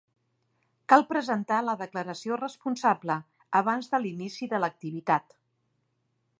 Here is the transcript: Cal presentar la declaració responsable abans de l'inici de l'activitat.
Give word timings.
Cal 0.93 1.03
presentar 1.09 1.59
la 1.67 1.75
declaració 1.81 2.39
responsable 2.41 3.19
abans 3.63 3.93
de 3.95 4.03
l'inici 4.05 4.51
de 4.55 4.65
l'activitat. 4.65 5.41